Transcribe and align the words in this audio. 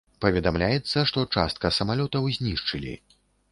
Паведамляецца 0.23 1.03
што 1.09 1.27
частка 1.37 1.73
самалётаў 1.77 2.27
знішчылі. 2.41 2.99